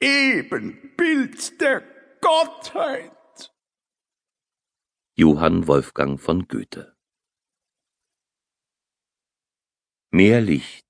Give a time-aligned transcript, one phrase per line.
[0.00, 1.82] Ebenbild der
[2.20, 3.52] Gottheit.
[5.16, 6.94] Johann Wolfgang von Goethe
[10.12, 10.86] Mehr Licht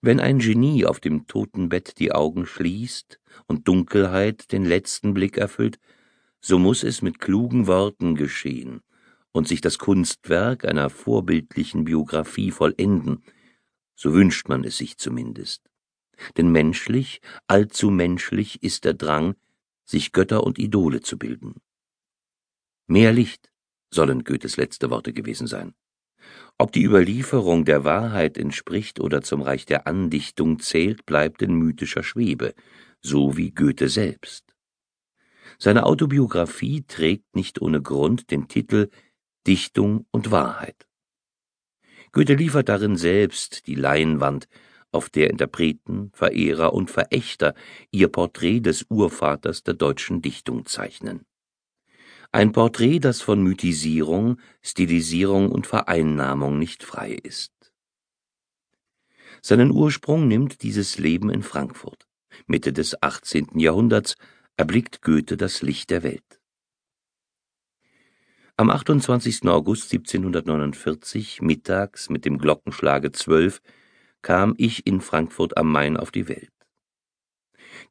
[0.00, 5.80] Wenn ein Genie auf dem Totenbett die Augen schließt und Dunkelheit den letzten Blick erfüllt,
[6.40, 8.80] so muss es mit klugen Worten geschehen
[9.32, 13.24] und sich das Kunstwerk einer vorbildlichen Biographie vollenden,
[13.96, 15.68] so wünscht man es sich zumindest.
[16.36, 19.34] Denn menschlich, allzu menschlich ist der Drang,
[19.84, 21.60] sich Götter und Idole zu bilden.
[22.86, 23.52] Mehr Licht
[23.90, 25.74] sollen Goethes letzte Worte gewesen sein.
[26.58, 32.02] Ob die Überlieferung der Wahrheit entspricht oder zum Reich der Andichtung zählt, bleibt in mythischer
[32.02, 32.54] Schwebe,
[33.00, 34.54] so wie Goethe selbst.
[35.58, 38.88] Seine Autobiografie trägt nicht ohne Grund den Titel
[39.46, 40.86] Dichtung und Wahrheit.
[42.12, 44.48] Goethe liefert darin selbst die Leinwand,
[44.94, 47.54] auf der Interpreten, Verehrer und Verächter
[47.90, 51.26] ihr Porträt des Urvaters der deutschen Dichtung zeichnen.
[52.32, 57.52] Ein Porträt, das von Mythisierung, Stilisierung und Vereinnahmung nicht frei ist.
[59.40, 62.06] Seinen Ursprung nimmt dieses Leben in Frankfurt.
[62.46, 63.58] Mitte des 18.
[63.58, 64.16] Jahrhunderts
[64.56, 66.40] erblickt Goethe das Licht der Welt.
[68.56, 69.48] Am 28.
[69.48, 73.60] August 1749, mittags mit dem Glockenschlage zwölf,
[74.24, 76.50] kam ich in Frankfurt am Main auf die Welt.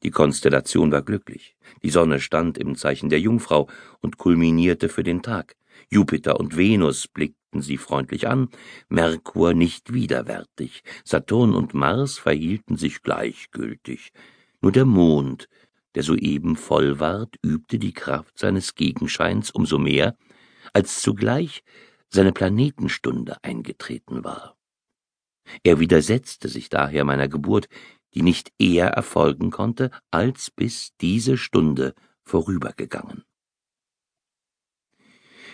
[0.02, 1.56] Die Konstellation war glücklich.
[1.84, 3.68] Die Sonne stand im Zeichen der Jungfrau
[4.00, 5.54] und kulminierte für den Tag.
[5.90, 8.48] Jupiter und Venus blickten sie freundlich an,
[8.88, 14.12] Merkur nicht widerwärtig, Saturn und Mars verhielten sich gleichgültig.
[14.60, 15.48] Nur der Mond,
[15.94, 20.16] der soeben voll ward, übte die Kraft seines Gegenscheins umso mehr,
[20.72, 21.62] als zugleich
[22.08, 24.56] seine Planetenstunde eingetreten war.
[25.62, 27.68] Er widersetzte sich daher meiner Geburt,
[28.14, 33.24] die nicht eher erfolgen konnte, als bis diese Stunde vorübergegangen.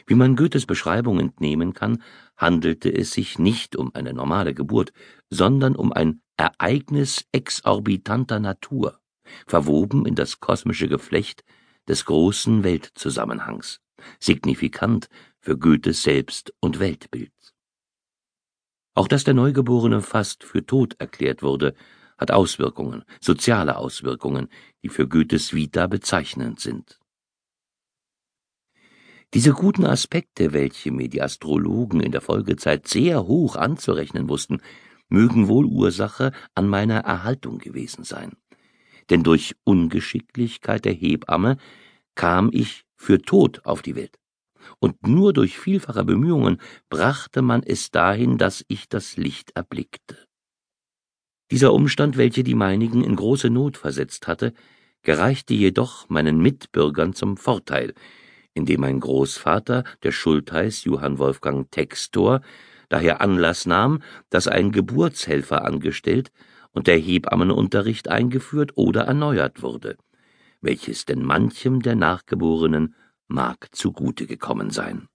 [0.07, 2.03] Wie man Goethes Beschreibung entnehmen kann,
[2.37, 4.93] handelte es sich nicht um eine normale Geburt,
[5.29, 9.01] sondern um ein Ereignis exorbitanter Natur,
[9.47, 11.45] verwoben in das kosmische Geflecht
[11.87, 13.81] des großen Weltzusammenhangs
[14.19, 15.09] signifikant
[15.41, 17.33] für Goethes Selbst- und Weltbild.
[19.01, 21.75] Auch dass der Neugeborene fast für tot erklärt wurde,
[22.19, 24.51] hat Auswirkungen, soziale Auswirkungen,
[24.83, 27.01] die für Goethes Vita bezeichnend sind.
[29.33, 34.61] Diese guten Aspekte, welche mir die Astrologen in der Folgezeit sehr hoch anzurechnen wussten,
[35.09, 38.37] mögen wohl Ursache an meiner Erhaltung gewesen sein.
[39.09, 41.57] Denn durch Ungeschicklichkeit der Hebamme
[42.17, 44.19] kam ich für tot auf die Welt.
[44.79, 50.17] Und nur durch vielfache Bemühungen brachte man es dahin, dass ich das Licht erblickte.
[51.51, 54.53] Dieser Umstand, welcher die meinigen in große Not versetzt hatte,
[55.03, 57.95] gereichte jedoch meinen Mitbürgern zum Vorteil,
[58.55, 62.43] indem mein Großvater, der Schultheiß Johann Wolfgang Textor,
[62.89, 66.31] daher Anlass nahm, dass ein Geburtshelfer angestellt
[66.73, 69.97] und der Hebammenunterricht eingeführt oder erneuert wurde
[70.61, 72.95] welches denn manchem der Nachgeborenen
[73.31, 75.09] mag zugute gekommen sein.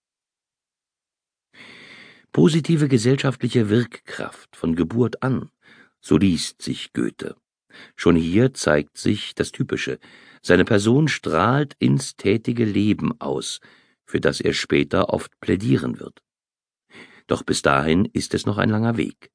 [2.31, 5.51] Positive gesellschaftliche Wirkkraft von Geburt an,
[6.01, 7.35] so liest sich Goethe.
[7.95, 9.99] Schon hier zeigt sich das Typische.
[10.41, 13.59] Seine Person strahlt ins tätige Leben aus,
[14.05, 16.23] für das er später oft plädieren wird.
[17.27, 19.31] Doch bis dahin ist es noch ein langer Weg.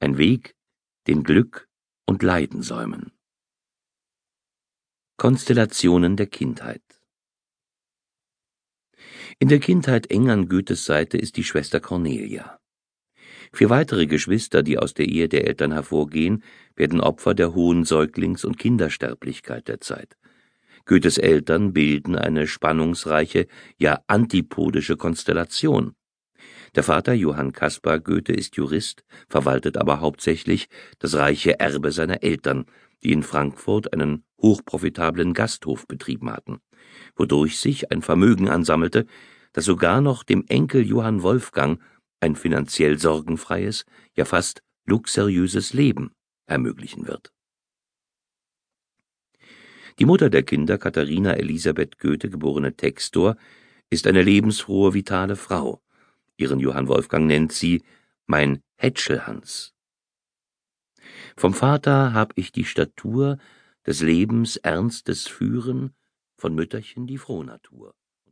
[0.00, 0.56] Ein Weg,
[1.06, 1.68] den Glück
[2.06, 3.12] und Leiden säumen.
[5.16, 6.82] Konstellationen der Kindheit
[9.40, 12.58] In der Kindheit eng an Goethes Seite ist die Schwester Cornelia.
[13.52, 16.42] Vier weitere Geschwister, die aus der Ehe der Eltern hervorgehen,
[16.76, 20.16] werden Opfer der hohen Säuglings- und Kindersterblichkeit der Zeit.
[20.86, 23.46] Goethes Eltern bilden eine spannungsreiche,
[23.76, 25.94] ja antipodische Konstellation.
[26.74, 32.66] Der Vater Johann Caspar Goethe ist Jurist, verwaltet aber hauptsächlich das reiche Erbe seiner Eltern,
[33.02, 36.60] die in Frankfurt einen hochprofitablen Gasthof betrieben hatten,
[37.16, 39.06] wodurch sich ein Vermögen ansammelte,
[39.54, 41.80] das sogar noch dem Enkel Johann Wolfgang
[42.20, 43.86] ein finanziell sorgenfreies,
[44.16, 46.12] ja fast luxuriöses Leben
[46.46, 47.32] ermöglichen wird.
[49.98, 53.36] Die Mutter der Kinder, Katharina Elisabeth Goethe, geborene Textor,
[53.90, 55.80] ist eine lebensfrohe, vitale Frau.
[56.36, 57.82] Ihren Johann Wolfgang nennt sie
[58.26, 59.72] mein Hätschelhans.
[61.36, 63.38] Vom Vater hab ich die Statur,
[63.86, 65.94] des Lebens ernstes Führen,
[66.36, 67.94] von Mütterchen die Frohnatur.